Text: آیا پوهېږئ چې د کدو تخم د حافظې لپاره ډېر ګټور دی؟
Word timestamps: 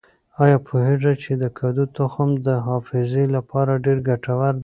آیا 0.43 0.57
پوهېږئ 0.67 1.15
چې 1.23 1.31
د 1.41 1.45
کدو 1.59 1.83
تخم 1.97 2.29
د 2.47 2.49
حافظې 2.67 3.25
لپاره 3.35 3.71
ډېر 3.85 3.97
ګټور 4.09 4.53
دی؟ 4.55 4.59